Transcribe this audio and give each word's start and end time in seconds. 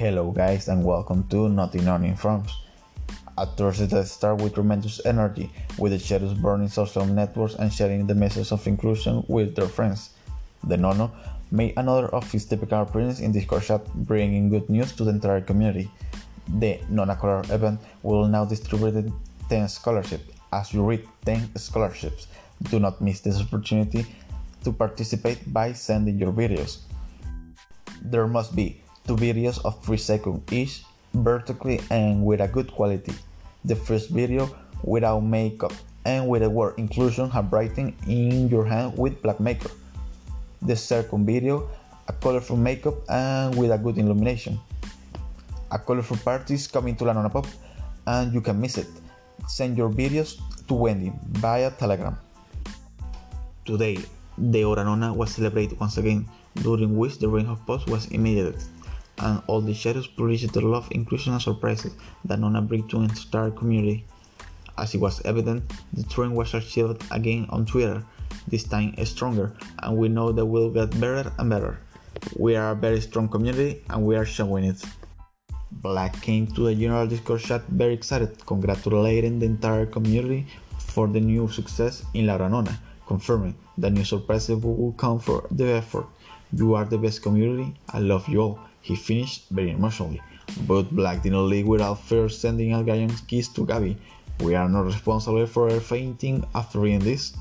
Hello 0.00 0.30
guys 0.30 0.68
and 0.68 0.82
welcome 0.82 1.28
to 1.28 1.44
Notinona 1.52 2.08
Informs. 2.08 2.56
At 3.36 3.54
Thursday 3.58 4.02
start 4.04 4.40
with 4.40 4.54
tremendous 4.54 4.98
energy, 5.04 5.52
with 5.76 5.92
the 5.92 5.98
shadows 5.98 6.32
burning 6.32 6.68
social 6.68 7.04
networks 7.04 7.56
and 7.56 7.70
sharing 7.70 8.06
the 8.06 8.14
message 8.14 8.50
of 8.50 8.66
inclusion 8.66 9.22
with 9.28 9.54
their 9.54 9.68
friends. 9.68 10.16
The 10.64 10.78
Nono 10.78 11.12
made 11.50 11.74
another 11.76 12.08
of 12.14 12.24
his 12.32 12.46
typical 12.46 12.80
appearance 12.80 13.20
in 13.20 13.32
Discord 13.32 13.64
chat, 13.64 13.84
bringing 13.92 14.48
good 14.48 14.70
news 14.70 14.92
to 14.92 15.04
the 15.04 15.10
entire 15.10 15.42
community. 15.42 15.90
The 16.48 16.80
Nona 16.88 17.14
Color 17.14 17.44
event 17.50 17.78
will 18.02 18.26
now 18.26 18.46
distribute 18.46 19.12
10 19.50 19.68
scholarships. 19.68 20.32
As 20.50 20.72
you 20.72 20.82
read 20.82 21.06
10 21.26 21.56
scholarships, 21.56 22.26
do 22.70 22.80
not 22.80 23.02
miss 23.02 23.20
this 23.20 23.38
opportunity 23.38 24.06
to 24.64 24.72
participate 24.72 25.52
by 25.52 25.74
sending 25.74 26.18
your 26.18 26.32
videos. 26.32 26.78
There 28.00 28.26
must 28.26 28.56
be 28.56 28.80
two 29.10 29.18
videos 29.18 29.58
of 29.66 29.74
3 29.82 29.98
seconds 29.98 30.38
each, 30.54 30.86
vertically 31.14 31.82
and 31.90 32.22
with 32.22 32.38
a 32.38 32.46
good 32.46 32.70
quality. 32.70 33.10
The 33.66 33.74
first 33.74 34.10
video 34.10 34.46
without 34.86 35.26
makeup 35.26 35.74
and 36.06 36.28
with 36.28 36.42
the 36.42 36.50
word 36.50 36.78
inclusion 36.78 37.28
handwriting 37.28 37.98
in 38.06 38.46
your 38.48 38.64
hand 38.64 38.94
with 38.96 39.20
black 39.20 39.40
maker. 39.40 39.70
The 40.62 40.76
second 40.76 41.26
video, 41.26 41.68
a 42.06 42.12
colorful 42.12 42.56
makeup 42.56 42.94
and 43.10 43.58
with 43.58 43.72
a 43.72 43.78
good 43.78 43.98
illumination. 43.98 44.60
A 45.72 45.78
colorful 45.78 46.16
party 46.18 46.54
is 46.54 46.68
coming 46.68 46.94
to 46.94 47.04
La 47.04 47.12
Nona 47.12 47.30
Pop 47.30 47.46
and 48.06 48.32
you 48.32 48.40
can 48.40 48.60
miss 48.60 48.78
it. 48.78 48.86
Send 49.48 49.76
your 49.76 49.90
videos 49.90 50.38
to 50.68 50.74
Wendy 50.74 51.10
via 51.42 51.72
Telegram. 51.72 52.16
Today, 53.64 53.98
the 54.38 54.62
Oranona 54.62 55.10
was 55.10 55.34
celebrated 55.34 55.80
once 55.80 55.98
again, 55.98 56.28
during 56.62 56.96
which 56.96 57.18
the 57.18 57.28
reign 57.28 57.46
of 57.46 57.64
post 57.66 57.88
was 57.88 58.06
immediate, 58.06 58.62
and 59.20 59.42
all 59.46 59.60
the 59.60 59.74
shadows 59.74 60.06
published 60.06 60.52
the 60.52 60.60
love, 60.60 60.88
inclusion, 60.90 61.32
and 61.32 61.42
surprises 61.42 61.92
that 62.24 62.38
Nona 62.38 62.62
bring 62.62 62.88
to 62.88 62.98
an 62.98 63.04
entire 63.04 63.50
community. 63.50 64.04
As 64.78 64.94
it 64.94 65.00
was 65.00 65.20
evident, 65.26 65.62
the 65.92 66.02
trend 66.04 66.34
was 66.34 66.54
achieved 66.54 67.04
again 67.10 67.46
on 67.50 67.66
Twitter, 67.66 68.02
this 68.48 68.64
time 68.64 68.94
stronger, 69.04 69.54
and 69.82 69.96
we 69.96 70.08
know 70.08 70.32
that 70.32 70.46
we'll 70.46 70.70
get 70.70 70.98
better 70.98 71.30
and 71.38 71.50
better. 71.50 71.78
We 72.38 72.56
are 72.56 72.72
a 72.72 72.74
very 72.74 73.00
strong 73.00 73.28
community, 73.28 73.82
and 73.90 74.04
we 74.04 74.16
are 74.16 74.24
showing 74.24 74.64
it. 74.64 74.82
Black 75.70 76.20
came 76.22 76.46
to 76.48 76.62
the 76.66 76.74
general 76.74 77.06
Discord 77.06 77.40
chat 77.40 77.62
very 77.68 77.94
excited, 77.94 78.44
congratulating 78.46 79.38
the 79.38 79.46
entire 79.46 79.86
community 79.86 80.46
for 80.78 81.06
the 81.06 81.20
new 81.20 81.48
success 81.48 82.02
in 82.14 82.26
La 82.26 82.38
Ranona, 82.38 82.76
confirming 83.06 83.54
that 83.78 83.92
new 83.92 84.04
surprises 84.04 84.56
will 84.56 84.92
come 84.92 85.20
for 85.20 85.46
the 85.50 85.66
effort. 85.72 86.06
You 86.52 86.74
are 86.74 86.84
the 86.84 86.98
best 86.98 87.22
community, 87.22 87.74
I 87.90 88.00
love 88.00 88.26
you 88.28 88.40
all. 88.40 88.69
He 88.80 88.96
finished 88.96 89.48
very 89.50 89.70
emotionally, 89.70 90.20
but 90.66 90.90
Black 90.90 91.22
did 91.22 91.32
not 91.32 91.42
leave 91.42 91.66
without 91.66 92.00
first 92.00 92.40
sending 92.40 92.74
a 92.74 92.82
giant 92.82 93.26
kiss 93.28 93.48
to 93.48 93.66
Gabby. 93.66 93.96
We 94.40 94.54
are 94.54 94.68
not 94.68 94.86
responsible 94.86 95.46
for 95.46 95.70
her 95.70 95.80
fainting 95.80 96.44
after 96.54 96.80
reading 96.80 97.00
this. 97.00 97.34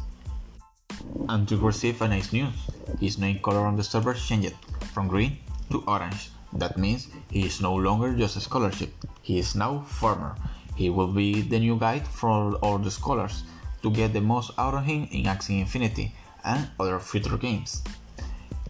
And 1.30 1.48
to 1.48 1.58
receive 1.58 2.02
a 2.02 2.08
nice 2.08 2.34
news, 2.34 2.54
his 3.00 3.18
name 3.18 3.40
color 3.40 3.66
on 3.66 3.78
the 3.78 3.84
server 3.84 4.14
changed 4.14 4.56
from 4.94 5.08
green 5.08 5.38
to 5.72 5.84
orange. 5.88 6.30
That 6.54 6.78
means 6.78 7.08
he 7.32 7.46
is 7.46 7.62
no 7.62 7.74
longer 7.74 8.14
just 8.14 8.36
a 8.36 8.42
scholarship, 8.42 8.92
he 9.22 9.40
is 9.40 9.56
now 9.56 9.82
farmer. 9.82 10.36
He 10.76 10.90
will 10.90 11.08
be 11.08 11.42
the 11.42 11.60
new 11.60 11.78
guide 11.78 12.08
for 12.08 12.56
all 12.56 12.78
the 12.78 12.92
scholars 12.92 13.44
to 13.84 13.92
get 13.92 14.14
the 14.14 14.22
most 14.22 14.52
out 14.58 14.74
of 14.74 14.86
him 14.86 15.08
in 15.12 15.26
Axie 15.26 15.60
Infinity 15.60 16.14
and 16.44 16.70
other 16.80 17.00
future 17.00 17.38
games. 17.38 17.84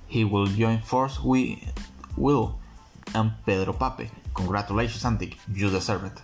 He 0.08 0.24
will 0.24 0.48
join 0.48 0.82
force 0.82 1.20
with 1.22 1.60
Will 2.18 2.60
and 3.16 3.32
Pedro 3.46 3.74
Pape. 3.74 4.10
Congratulations, 4.34 5.06
Antic, 5.06 5.38
you 5.54 5.70
deserve 5.70 6.06
it. 6.06 6.22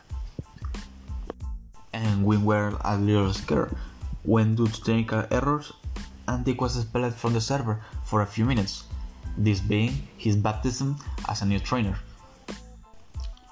And 1.93 2.25
we 2.25 2.37
were 2.37 2.77
a 2.83 2.97
little 2.97 3.33
scared 3.33 3.75
when 4.25 4.55
due 4.55 4.67
to 4.67 4.83
technical 4.83 5.23
errors, 5.29 5.71
Antic 6.27 6.59
was 6.59 6.77
expelled 6.77 7.13
from 7.13 7.33
the 7.33 7.41
server 7.41 7.79
for 8.03 8.21
a 8.21 8.25
few 8.25 8.43
minutes, 8.45 8.83
this 9.37 9.59
being 9.59 10.07
his 10.17 10.35
baptism 10.35 10.97
as 11.29 11.41
a 11.41 11.45
new 11.45 11.59
trainer. 11.59 11.97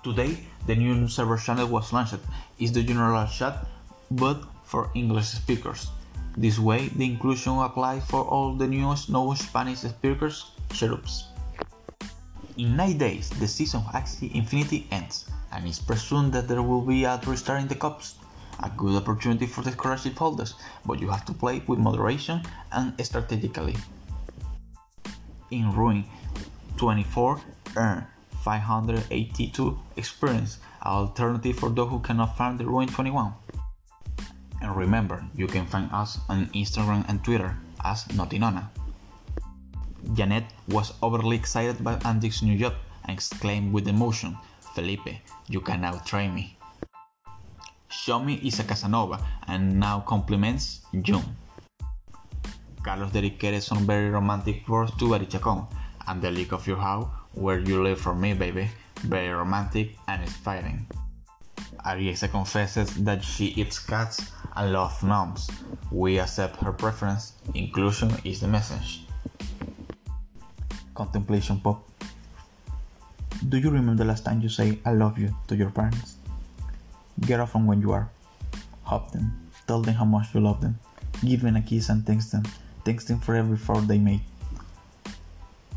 Today, 0.03 0.39
the 0.65 0.75
new 0.75 1.07
server 1.07 1.37
channel 1.37 1.67
was 1.67 1.93
launched. 1.93 2.17
It's 2.59 2.71
the 2.71 2.83
general 2.83 3.27
chat, 3.27 3.65
but 4.11 4.43
for 4.63 4.89
English 4.95 5.27
speakers. 5.27 5.91
This 6.35 6.57
way, 6.57 6.89
the 6.89 7.05
inclusion 7.05 7.59
applies 7.59 8.03
for 8.05 8.25
all 8.25 8.55
the 8.55 8.67
new 8.67 8.95
no 9.09 9.33
Spanish 9.35 9.79
speakers 9.79 10.51
setups. 10.69 11.32
In 12.55 12.75
9 12.77 12.97
days, 12.99 13.29
the 13.29 13.47
season 13.47 13.81
of 13.81 13.93
Axie 13.93 14.33
Infinity 14.35 14.85
ends, 14.91 15.25
and 15.51 15.65
it's 15.65 15.79
presumed 15.79 16.33
that 16.33 16.47
there 16.47 16.61
will 16.61 16.81
be 16.81 17.03
a 17.03 17.19
restart 17.25 17.61
in 17.61 17.67
the 17.67 17.73
cups. 17.73 18.15
A 18.61 18.69
good 18.77 18.95
opportunity 18.95 19.47
for 19.47 19.63
the 19.63 19.71
scholarship 19.71 20.15
holders, 20.15 20.53
but 20.85 21.01
you 21.01 21.09
have 21.09 21.25
to 21.25 21.33
play 21.33 21.63
with 21.65 21.79
moderation 21.79 22.43
and 22.71 22.93
strategically. 23.03 23.75
In 25.49 25.73
Ruin 25.73 26.05
24, 26.77 27.41
earn 27.75 28.05
582 28.43 29.79
experience, 29.97 30.59
an 30.83 30.91
alternative 30.91 31.57
for 31.57 31.69
those 31.69 31.89
who 31.89 31.99
cannot 31.99 32.37
farm 32.37 32.57
the 32.57 32.65
Ruin 32.67 32.87
21. 32.87 33.33
And 34.61 34.77
remember, 34.77 35.25
you 35.35 35.47
can 35.47 35.65
find 35.65 35.89
us 35.91 36.19
on 36.29 36.47
Instagram 36.53 37.03
and 37.09 37.23
Twitter 37.23 37.57
as 37.83 38.05
Notinona. 38.13 38.69
Janet 40.13 40.43
was 40.67 40.93
overly 41.01 41.35
excited 41.37 41.83
by 41.83 41.97
Antic's 42.05 42.41
new 42.41 42.57
job 42.57 42.73
and 43.05 43.15
exclaimed 43.15 43.73
with 43.73 43.87
emotion, 43.87 44.37
Felipe, 44.75 45.15
you 45.47 45.61
can 45.61 45.81
now 45.81 45.97
train 46.05 46.35
me. 46.35 46.57
Xiaomi 47.89 48.43
is 48.43 48.59
a 48.59 48.63
Casanova 48.63 49.23
and 49.47 49.79
now 49.79 50.01
compliments 50.01 50.81
June. 51.01 51.23
Carlos 52.83 53.11
dedicated 53.11 53.63
some 53.63 53.85
very 53.87 54.09
romantic 54.09 54.67
words 54.67 54.91
to 54.97 55.05
Barichacon 55.05 55.65
and 56.07 56.21
the 56.21 56.29
leak 56.29 56.51
of 56.51 56.67
your 56.67 56.77
house 56.77 57.07
where 57.33 57.59
you 57.59 57.81
live 57.81 57.99
for 57.99 58.13
me, 58.13 58.33
baby. 58.33 58.69
Very 59.01 59.29
romantic 59.29 59.95
and 60.07 60.21
inspiring. 60.21 60.85
Ariesa 61.85 62.29
confesses 62.29 62.93
that 63.03 63.23
she 63.23 63.45
eats 63.55 63.79
cats 63.79 64.31
and 64.55 64.73
loves 64.73 65.01
gnomes. 65.01 65.49
We 65.91 66.19
accept 66.19 66.57
her 66.57 66.71
preference. 66.71 67.33
Inclusion 67.53 68.11
is 68.23 68.39
the 68.41 68.47
message. 68.47 69.05
Contemplation 70.93 71.59
Pop. 71.59 71.83
Do 73.49 73.57
you 73.57 73.69
remember 73.69 74.03
the 74.03 74.07
last 74.07 74.25
time 74.25 74.41
you 74.41 74.49
say 74.49 74.79
I 74.85 74.93
love 74.93 75.17
you 75.17 75.35
to 75.47 75.55
your 75.55 75.69
parents? 75.71 76.17
Get 77.21 77.39
off 77.39 77.51
from 77.51 77.67
when 77.67 77.81
you 77.81 77.91
are. 77.91 78.09
Hug 78.83 79.11
them. 79.11 79.49
Tell 79.67 79.81
them 79.81 79.95
how 79.95 80.05
much 80.05 80.33
you 80.33 80.41
love 80.41 80.61
them. 80.61 80.79
Give 81.25 81.41
them 81.41 81.55
a 81.55 81.61
kiss 81.61 81.89
and 81.89 82.05
thank 82.05 82.23
them. 82.29 82.43
Thanks 82.85 83.05
them 83.05 83.19
for 83.19 83.35
every 83.35 83.55
effort 83.55 83.87
they 83.87 83.97
made. 83.97 84.21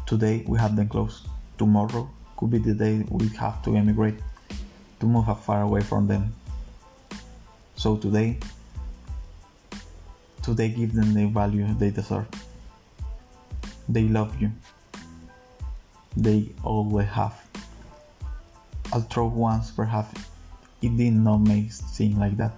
Today 0.07 0.45
we 0.47 0.59
have 0.59 0.77
them 0.77 0.89
close. 0.89 1.27
Tomorrow 1.59 2.11
could 2.37 2.51
be 2.51 2.59
the 2.59 2.75
day 2.75 3.05
we 3.09 3.29
have 3.29 3.63
to 3.65 3.75
emigrate, 3.75 4.19
to 5.01 5.07
move 5.07 5.27
far 5.43 5.63
away 5.63 5.81
from 5.81 6.07
them. 6.07 6.33
So 7.77 7.97
today, 7.97 8.39
today 10.43 10.69
give 10.69 10.95
them 10.95 11.15
the 11.15 11.27
value 11.27 11.73
they 11.75 11.91
deserve. 11.91 12.27
They 13.89 14.03
love 14.03 14.41
you. 14.41 14.53
They 16.17 16.49
always 16.65 17.09
have. 17.09 17.37
Although 18.93 19.27
once 19.27 19.71
perhaps 19.71 20.19
it 20.81 20.97
did 20.97 21.13
not 21.13 21.39
make 21.39 21.73
seem 21.73 22.19
like 22.19 22.37
that. 22.39 22.53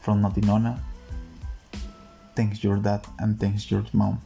From 0.00 0.20
Notinona, 0.22 0.78
thanks 2.34 2.62
your 2.62 2.76
dad 2.76 3.06
and 3.18 3.38
thanks 3.38 3.70
your 3.70 3.84
mom. 3.92 4.20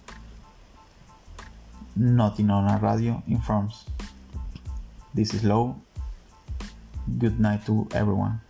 Notinona 1.98 2.80
Radio 2.82 3.22
informs. 3.28 3.84
This 5.14 5.34
is 5.34 5.44
Low. 5.44 5.76
Good 7.18 7.38
night 7.38 7.64
to 7.66 7.86
everyone. 7.92 8.40